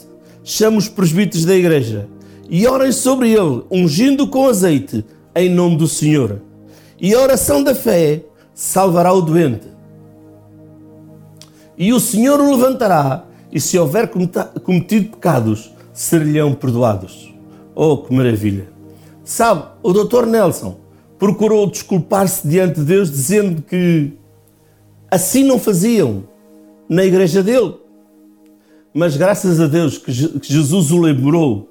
Chama 0.45 0.79
os 0.79 0.89
presbíteros 0.89 1.45
da 1.45 1.55
igreja 1.55 2.09
e 2.49 2.67
orem 2.67 2.93
sobre 2.93 3.31
ele, 3.31 3.63
ungindo 3.71 4.27
com 4.29 4.49
azeite, 4.49 5.05
em 5.35 5.51
nome 5.51 5.77
do 5.77 5.87
Senhor. 5.87 6.41
E 6.99 7.13
a 7.13 7.21
oração 7.21 7.63
da 7.63 7.75
fé 7.75 8.25
salvará 8.55 9.13
o 9.13 9.21
doente. 9.21 9.69
E 11.77 11.93
o 11.93 12.01
Senhor 12.01 12.41
o 12.41 12.51
levantará, 12.51 13.25
e 13.53 13.61
se 13.61 13.79
houver 13.79 14.09
cometido 14.09 15.11
pecados, 15.11 15.73
ser-lhe-ão 15.93 16.55
perdoados. 16.55 17.33
Oh, 17.75 17.99
que 17.99 18.13
maravilha! 18.15 18.78
Sabe, 19.29 19.63
o 19.83 19.93
Dr. 19.93 20.25
Nelson 20.25 20.79
procurou 21.19 21.71
desculpar-se 21.71 22.49
diante 22.49 22.77
de 22.77 22.87
Deus, 22.87 23.11
dizendo 23.11 23.61
que 23.61 24.15
assim 25.11 25.45
não 25.45 25.59
faziam 25.59 26.25
na 26.89 27.05
igreja 27.05 27.43
dele. 27.43 27.75
Mas 28.95 29.19
graças 29.19 29.61
a 29.61 29.67
Deus 29.67 29.99
que 29.99 30.11
Jesus 30.11 30.91
o 30.91 30.99
lembrou 30.99 31.69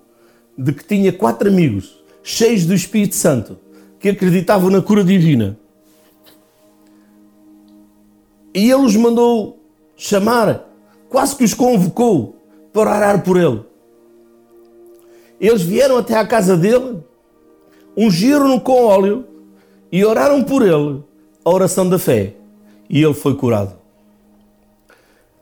de 0.56 0.72
que 0.72 0.84
tinha 0.84 1.12
quatro 1.12 1.50
amigos 1.50 2.00
cheios 2.22 2.63
do 2.63 2.76
Espírito 2.76 3.15
Santo 3.15 3.58
que 4.00 4.10
acreditavam 4.10 4.70
na 4.70 4.80
cura 4.80 5.04
divina. 5.04 5.58
E 8.54 8.70
ele 8.70 8.86
os 8.86 8.96
mandou 8.96 9.60
chamar, 9.96 10.63
quase 11.10 11.36
que 11.36 11.43
os 11.43 11.56
convocou 11.56 12.36
para 12.72 12.96
orar 12.96 13.24
por 13.24 13.36
ele. 13.36 13.62
Eles 15.41 15.63
vieram 15.63 15.98
até 15.98 16.15
à 16.15 16.28
casa 16.28 16.56
dele 16.56 17.02
ungiram-no 17.97 18.62
com 18.62 18.86
óleo 18.86 19.25
e 19.91 20.05
oraram 20.05 20.43
por 20.43 20.62
ele 20.62 21.03
a 21.43 21.49
oração 21.49 21.89
da 21.89 21.97
fé. 21.97 22.36
E 22.89 23.03
ele 23.03 23.13
foi 23.13 23.36
curado. 23.36 23.75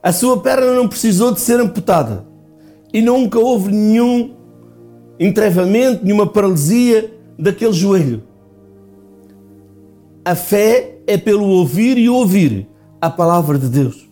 A 0.02 0.12
sua 0.12 0.40
perna 0.40 0.74
não 0.74 0.88
precisou 0.88 1.34
de 1.34 1.42
ser 1.42 1.60
amputada 1.60 2.26
e 2.94 3.02
nunca 3.02 3.38
houve 3.40 3.72
nenhum 3.72 4.36
entrevamento, 5.20 6.04
nenhuma 6.04 6.28
paralisia 6.28 7.14
daquele 7.38 7.74
joelho. 7.74 8.24
A 10.24 10.36
fé 10.36 11.00
é 11.06 11.18
pelo 11.18 11.46
ouvir 11.46 11.98
e 11.98 12.08
ouvir 12.08 12.68
a 13.02 13.10
palavra 13.10 13.58
de 13.60 13.68
Deus. 13.68 14.08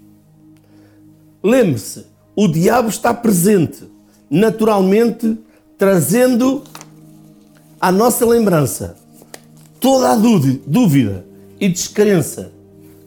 lembre-se, 1.43 2.05
o 2.35 2.47
diabo 2.47 2.89
está 2.89 3.13
presente, 3.13 3.83
naturalmente 4.29 5.37
trazendo 5.77 6.63
à 7.83 7.91
nossa 7.91 8.25
lembrança 8.25 8.95
toda 9.77 10.11
a 10.11 10.15
dúvida 10.15 11.25
e 11.59 11.67
descrença 11.67 12.53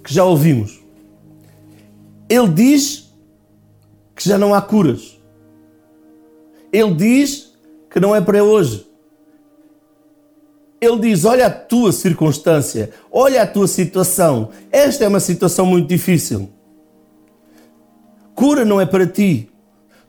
que 0.04 0.12
já 0.12 0.22
ouvimos. 0.22 0.78
Ele 2.28 2.48
diz 2.48 3.10
que 4.14 4.28
já 4.28 4.36
não 4.36 4.52
há 4.52 4.60
curas. 4.60 5.18
Ele 6.70 6.92
diz 6.92 7.54
que 7.90 7.98
não 7.98 8.14
é 8.14 8.20
para 8.20 8.44
hoje. 8.44 8.86
Ele 10.78 10.98
diz: 10.98 11.24
Olha 11.24 11.46
a 11.46 11.50
tua 11.50 11.90
circunstância, 11.90 12.90
olha 13.10 13.40
a 13.40 13.46
tua 13.46 13.66
situação. 13.66 14.50
Esta 14.70 15.04
é 15.04 15.08
uma 15.08 15.20
situação 15.20 15.64
muito 15.64 15.88
difícil. 15.88 16.50
Cura 18.34 18.62
não 18.62 18.78
é 18.78 18.84
para 18.84 19.06
ti. 19.06 19.48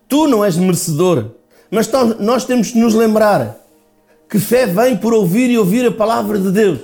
Tu 0.09 0.27
não 0.27 0.43
és 0.43 0.57
merecedor. 0.57 1.31
Mas 1.71 1.89
nós 2.19 2.43
temos 2.43 2.71
que 2.71 2.77
nos 2.77 2.93
lembrar 2.93 3.65
que 4.29 4.39
fé 4.39 4.65
vem 4.65 4.97
por 4.97 5.13
ouvir 5.13 5.49
e 5.49 5.57
ouvir 5.57 5.85
a 5.85 5.91
palavra 5.91 6.37
de 6.37 6.51
Deus. 6.51 6.79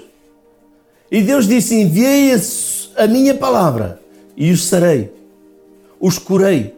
E 1.12 1.22
Deus 1.22 1.48
disse: 1.48 1.76
Enviei 1.76 2.32
a 2.96 3.08
minha 3.08 3.34
palavra 3.34 4.00
e 4.36 4.52
os 4.52 4.66
sarei, 4.66 5.12
os 6.00 6.18
curei. 6.18 6.76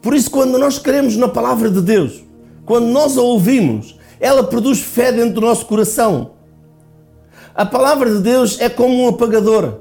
Por 0.00 0.14
isso, 0.14 0.30
quando 0.30 0.58
nós 0.58 0.78
queremos 0.78 1.16
na 1.16 1.28
palavra 1.28 1.70
de 1.70 1.80
Deus, 1.80 2.22
quando 2.64 2.86
nós 2.86 3.16
a 3.16 3.22
ouvimos, 3.22 3.98
ela 4.20 4.44
produz 4.44 4.80
fé 4.80 5.12
dentro 5.12 5.34
do 5.34 5.40
nosso 5.40 5.66
coração. 5.66 6.32
A 7.54 7.66
palavra 7.66 8.14
de 8.14 8.20
Deus 8.20 8.60
é 8.60 8.68
como 8.68 9.02
um 9.02 9.08
apagador 9.08 9.80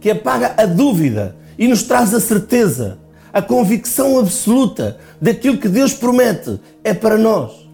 que 0.00 0.10
apaga 0.10 0.54
a 0.56 0.66
dúvida 0.66 1.36
e 1.58 1.66
nos 1.66 1.82
traz 1.82 2.14
a 2.14 2.20
certeza, 2.20 2.98
a 3.32 3.42
convicção 3.42 4.18
absoluta 4.18 4.98
daquilo 5.20 5.58
que 5.58 5.68
Deus 5.68 5.92
promete 5.92 6.58
é 6.82 6.94
para 6.94 7.18
nós. 7.18 7.68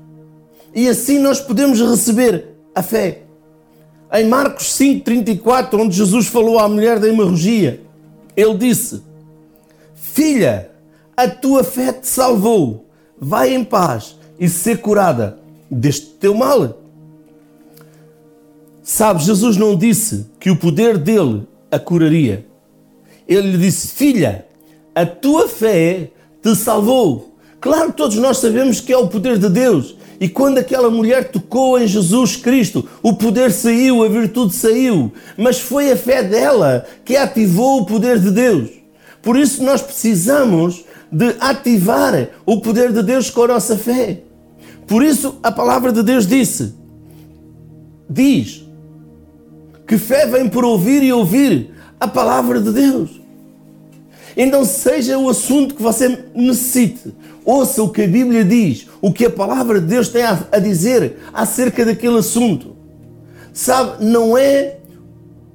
E 0.74 0.88
assim 0.88 1.18
nós 1.18 1.40
podemos 1.40 1.80
receber 1.80 2.48
a 2.74 2.82
fé. 2.82 3.22
Em 4.12 4.26
Marcos 4.26 4.66
5,34, 4.78 5.78
onde 5.80 5.96
Jesus 5.96 6.26
falou 6.26 6.58
à 6.58 6.68
mulher 6.68 6.98
da 6.98 7.08
hemorragia, 7.08 7.80
ele 8.36 8.54
disse: 8.54 9.02
Filha, 9.94 10.70
a 11.16 11.28
tua 11.28 11.62
fé 11.62 11.92
te 11.92 12.06
salvou, 12.06 12.86
vai 13.18 13.54
em 13.54 13.64
paz 13.64 14.16
e 14.38 14.48
ser 14.48 14.78
curada 14.80 15.38
deste 15.70 16.06
teu 16.06 16.34
mal. 16.34 16.80
Sabe, 18.82 19.22
Jesus 19.22 19.56
não 19.56 19.76
disse 19.76 20.26
que 20.38 20.50
o 20.50 20.56
poder 20.56 20.98
dele 20.98 21.46
a 21.70 21.78
curaria. 21.78 22.46
Ele 23.26 23.52
lhe 23.52 23.58
disse: 23.58 23.88
Filha, 23.88 24.46
a 24.94 25.04
tua 25.04 25.48
fé 25.48 26.10
te 26.42 26.54
salvou. 26.54 27.34
Claro 27.60 27.90
que 27.90 27.96
todos 27.96 28.16
nós 28.16 28.38
sabemos 28.38 28.80
que 28.80 28.92
é 28.92 28.96
o 28.96 29.08
poder 29.08 29.38
de 29.38 29.48
Deus. 29.48 29.96
E 30.20 30.28
quando 30.28 30.58
aquela 30.58 30.90
mulher 30.90 31.30
tocou 31.30 31.78
em 31.78 31.86
Jesus 31.86 32.36
Cristo, 32.36 32.86
o 33.02 33.14
poder 33.14 33.50
saiu, 33.50 34.04
a 34.04 34.08
virtude 34.08 34.54
saiu. 34.54 35.12
Mas 35.36 35.58
foi 35.58 35.90
a 35.90 35.96
fé 35.96 36.22
dela 36.22 36.86
que 37.04 37.16
ativou 37.16 37.80
o 37.80 37.86
poder 37.86 38.18
de 38.18 38.30
Deus. 38.30 38.70
Por 39.22 39.36
isso 39.36 39.62
nós 39.64 39.82
precisamos 39.82 40.84
de 41.10 41.34
ativar 41.40 42.28
o 42.44 42.60
poder 42.60 42.92
de 42.92 43.02
Deus 43.02 43.30
com 43.30 43.44
a 43.44 43.48
nossa 43.48 43.76
fé. 43.76 44.20
Por 44.86 45.02
isso 45.02 45.36
a 45.42 45.50
palavra 45.50 45.92
de 45.92 46.02
Deus 46.02 46.26
disse: 46.26 46.74
diz 48.08 48.64
que 49.86 49.98
fé 49.98 50.26
vem 50.26 50.48
por 50.48 50.64
ouvir 50.64 51.02
e 51.02 51.12
ouvir 51.12 51.70
a 51.98 52.06
palavra 52.06 52.60
de 52.60 52.70
Deus. 52.72 53.23
Então, 54.36 54.64
seja 54.64 55.16
o 55.16 55.28
assunto 55.28 55.74
que 55.74 55.82
você 55.82 56.24
necessite, 56.34 57.14
ouça 57.44 57.82
o 57.82 57.88
que 57.88 58.02
a 58.02 58.06
Bíblia 58.06 58.44
diz, 58.44 58.86
o 59.00 59.12
que 59.12 59.26
a 59.26 59.30
palavra 59.30 59.80
de 59.80 59.86
Deus 59.86 60.08
tem 60.08 60.22
a 60.24 60.58
dizer 60.58 61.18
acerca 61.32 61.84
daquele 61.84 62.18
assunto. 62.18 62.74
Sabe, 63.52 64.04
não 64.04 64.36
é 64.36 64.78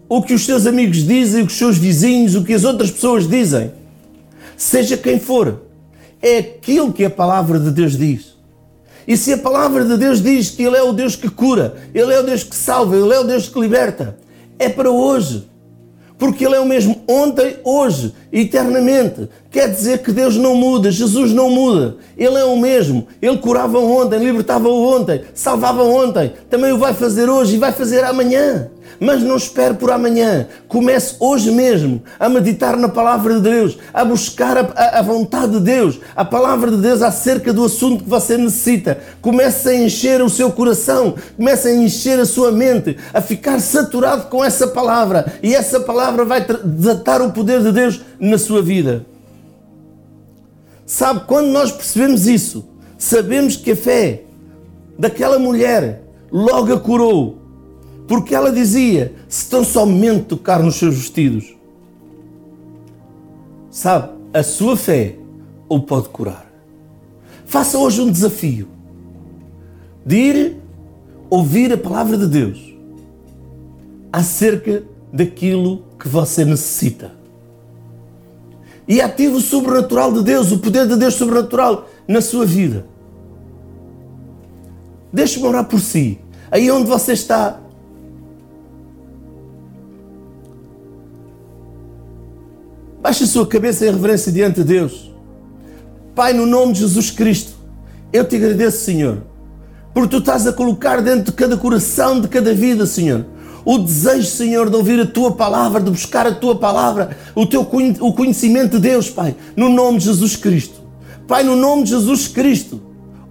o 0.08 0.22
que 0.22 0.34
os 0.34 0.46
seus 0.46 0.66
amigos 0.66 1.06
dizem, 1.06 1.44
o 1.44 1.46
que 1.46 1.52
os 1.52 1.58
seus 1.58 1.78
vizinhos, 1.78 2.36
o 2.36 2.44
que 2.44 2.54
as 2.54 2.64
outras 2.64 2.90
pessoas 2.90 3.28
dizem. 3.28 3.72
Seja 4.56 4.96
quem 4.96 5.20
for, 5.20 5.64
é 6.22 6.38
aquilo 6.38 6.94
que 6.94 7.04
a 7.04 7.10
palavra 7.10 7.60
de 7.60 7.72
Deus 7.72 7.98
diz. 7.98 8.38
E 9.06 9.18
se 9.18 9.34
a 9.34 9.38
palavra 9.38 9.84
de 9.84 9.98
Deus 9.98 10.22
diz 10.22 10.52
que 10.52 10.64
Ele 10.64 10.78
é 10.78 10.84
o 10.84 10.94
Deus 10.94 11.16
que 11.16 11.30
cura, 11.30 11.76
Ele 11.94 12.14
é 12.14 12.20
o 12.20 12.24
Deus 12.24 12.44
que 12.44 12.56
salva, 12.56 12.96
Ele 12.96 13.14
é 13.14 13.20
o 13.20 13.24
Deus 13.24 13.50
que 13.50 13.60
liberta, 13.60 14.18
é 14.58 14.70
para 14.70 14.90
hoje 14.90 15.49
porque 16.20 16.46
Ele 16.46 16.56
é 16.56 16.60
o 16.60 16.66
mesmo 16.66 17.02
ontem, 17.08 17.56
hoje, 17.64 18.14
eternamente. 18.32 19.30
Quer 19.50 19.72
dizer 19.72 20.00
que 20.00 20.12
Deus 20.12 20.36
não 20.36 20.54
muda, 20.54 20.92
Jesus 20.92 21.32
não 21.32 21.50
muda. 21.50 21.96
Ele 22.18 22.36
é 22.36 22.44
o 22.44 22.58
mesmo. 22.58 23.08
Ele 23.22 23.38
curava 23.38 23.80
ontem, 23.80 24.20
libertava 24.20 24.68
ontem, 24.68 25.22
salvava 25.34 25.82
ontem. 25.82 26.34
Também 26.50 26.74
o 26.74 26.78
vai 26.78 26.94
fazer 26.94 27.30
hoje 27.30 27.56
e 27.56 27.58
vai 27.58 27.72
fazer 27.72 28.04
amanhã. 28.04 28.70
Mas 29.00 29.24
não 29.24 29.38
espere 29.38 29.76
por 29.76 29.92
amanhã. 29.92 30.48
Comece 30.68 31.16
hoje 31.20 31.52
mesmo 31.52 32.04
a 32.20 32.28
meditar 32.28 32.76
na 32.76 32.90
palavra 32.90 33.36
de 33.36 33.42
Deus, 33.42 33.78
a 33.94 34.04
buscar 34.04 34.58
a, 34.58 35.00
a, 35.00 35.02
vontade 35.02 35.54
de 35.54 35.60
Deus, 35.62 36.00
a 36.16 36.26
palavra 36.26 36.70
de 36.70 36.78
Deus 36.78 37.02
acerca 37.02 37.54
do 37.54 37.64
assunto 37.64 38.04
que 38.04 38.10
você 38.10 38.38
necessita. 38.38 39.00
Comece 39.22 39.70
a 39.70 39.76
encher 39.76 40.22
o 40.22 40.30
seu 40.30 40.52
coração, 40.52 41.16
comece 41.38 41.70
a 41.70 41.76
encher 41.76 42.20
a 42.20 42.26
sua 42.26 42.52
mente, 42.52 42.98
a 43.14 43.22
ficar 43.22 43.60
saturado 43.62 44.28
com 44.28 44.44
essa 44.44 44.68
palavra. 44.68 45.34
E 45.42 45.56
essa 45.56 45.80
palavra 45.80 46.26
vai 46.26 46.46
desatar 46.46 47.22
o 47.22 47.32
poder 47.32 47.62
de 47.62 47.72
Deus 47.72 48.02
na 48.20 48.38
sua 48.38 48.62
vida. 48.62 49.06
Sabe, 50.86 51.22
quando 51.26 51.48
nós 51.48 51.72
percebemos 51.72 52.28
isso, 52.28 52.68
sabemos 52.98 53.56
que 53.56 53.72
a 53.72 53.76
fé 53.76 54.24
daquela 54.98 55.40
mulher 55.40 56.02
logo 56.32 56.74
a 56.74 56.80
curou 56.80 57.38
porque 58.10 58.34
ela 58.34 58.52
dizia: 58.52 59.14
se 59.30 59.48
tão 59.48 59.64
somente 59.64 60.26
tocar 60.26 60.62
nos 60.62 60.76
seus 60.76 60.96
vestidos, 60.96 61.56
sabe, 63.70 64.10
a 64.34 64.42
sua 64.42 64.76
fé 64.76 65.16
o 65.70 65.80
pode 65.80 66.10
curar. 66.10 66.52
Faça 67.46 67.78
hoje 67.78 68.02
um 68.02 68.12
desafio 68.12 68.68
de 70.04 70.16
ir 70.16 70.58
ouvir 71.30 71.72
a 71.72 71.78
palavra 71.78 72.18
de 72.18 72.28
Deus 72.28 72.76
acerca 74.12 74.84
daquilo 75.14 75.84
que 76.00 76.08
você 76.08 76.44
necessita. 76.44 77.12
E 78.88 79.00
ative 79.02 79.36
o 79.36 79.40
sobrenatural 79.40 80.12
de 80.12 80.24
Deus, 80.24 80.52
o 80.52 80.58
poder 80.58 80.88
de 80.88 80.96
Deus 80.96 81.14
sobrenatural 81.14 81.88
na 82.08 82.22
sua 82.22 82.44
vida. 82.44 82.88
Deixe-me 85.14 85.46
orar 85.46 85.66
por 85.66 85.80
si. 85.80 86.20
Aí 86.50 86.72
onde 86.72 86.88
você 86.88 87.14
está, 87.14 87.60
Baixe 93.10 93.24
a 93.24 93.28
sua 93.28 93.48
cabeça 93.48 93.88
em 93.88 93.90
reverência 93.90 94.32
diante 94.32 94.58
de 94.58 94.66
Deus. 94.66 95.12
Pai, 96.14 96.32
no 96.32 96.46
nome 96.46 96.74
de 96.74 96.82
Jesus 96.82 97.10
Cristo, 97.10 97.54
eu 98.14 98.24
te 98.24 98.36
agradeço, 98.36 98.86
Senhor, 98.86 99.24
porque 99.96 100.10
tu 100.10 100.18
estás 100.20 100.46
a 100.46 100.54
colocar 100.54 101.02
dentro 101.02 101.24
de 101.24 101.32
cada 101.32 101.58
coração, 101.58 102.22
de 102.22 102.28
cada 102.28 102.54
vida, 102.54 102.86
Senhor, 102.86 103.26
o 103.66 103.80
desejo, 103.80 104.28
Senhor, 104.28 104.70
de 104.70 104.76
ouvir 104.76 105.00
a 105.00 105.08
tua 105.08 105.32
palavra, 105.32 105.82
de 105.82 105.90
buscar 105.90 106.28
a 106.28 106.36
tua 106.36 106.60
palavra, 106.60 107.18
o 107.34 107.48
teu 107.48 107.62
o 107.62 108.14
conhecimento 108.14 108.74
de 108.80 108.90
Deus, 108.90 109.10
Pai, 109.10 109.36
no 109.56 109.70
nome 109.70 109.98
de 109.98 110.06
Jesus 110.06 110.36
Cristo. 110.36 110.80
Pai, 111.28 111.42
no 111.42 111.56
nome 111.56 111.86
de 111.86 111.90
Jesus 111.90 112.28
Cristo, 112.28 112.80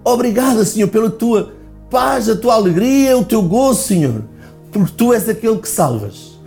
obrigada, 0.03 0.65
Senhor, 0.65 0.89
pela 0.89 1.09
tua 1.09 1.53
paz, 1.89 2.27
a 2.27 2.35
tua 2.35 2.55
alegria, 2.55 3.17
o 3.17 3.23
teu 3.23 3.41
gozo, 3.41 3.83
Senhor, 3.83 4.25
porque 4.73 4.91
tu 4.97 5.13
és 5.13 5.29
aquele 5.29 5.57
que 5.57 5.69
salvas. 5.69 6.37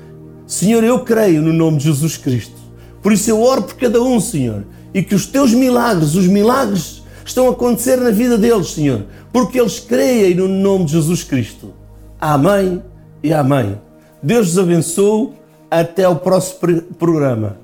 Senhor, 0.46 0.84
eu 0.84 1.00
creio 1.00 1.40
no 1.40 1.50
nome 1.50 1.78
de 1.78 1.84
Jesus 1.84 2.18
Cristo 2.18 2.61
por 3.02 3.12
isso 3.12 3.28
eu 3.28 3.42
oro 3.42 3.62
por 3.62 3.74
cada 3.74 4.00
um, 4.02 4.20
Senhor, 4.20 4.64
e 4.94 5.02
que 5.02 5.14
os 5.14 5.26
teus 5.26 5.52
milagres, 5.52 6.14
os 6.14 6.26
milagres, 6.26 7.02
estão 7.24 7.48
a 7.48 7.50
acontecer 7.50 7.96
na 7.96 8.10
vida 8.10 8.38
deles, 8.38 8.70
Senhor, 8.70 9.04
porque 9.32 9.60
eles 9.60 9.80
creem 9.80 10.34
no 10.34 10.46
nome 10.48 10.84
de 10.84 10.92
Jesus 10.92 11.24
Cristo. 11.24 11.72
Amém 12.20 12.82
e 13.22 13.32
amém. 13.32 13.78
Deus 14.22 14.52
os 14.52 14.58
abençoe. 14.58 15.30
Até 15.68 16.06
o 16.06 16.16
próximo 16.16 16.82
programa. 16.98 17.56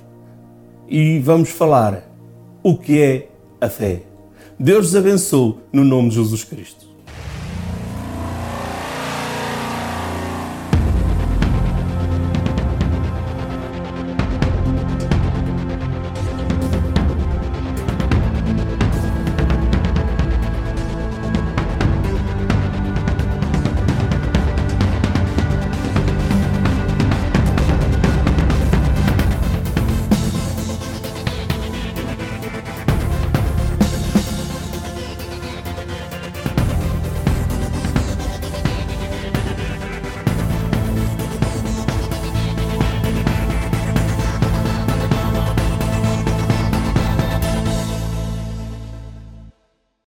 E 0.88 1.18
vamos 1.18 1.51
falar 1.51 2.11
o 2.62 2.74
que 2.74 2.98
é 2.98 3.29
a 3.61 3.68
fé. 3.68 4.01
Deus 4.59 4.88
os 4.88 4.96
abençoe 4.96 5.57
no 5.70 5.85
nome 5.85 6.09
de 6.09 6.14
Jesus 6.14 6.42
Cristo. 6.42 6.88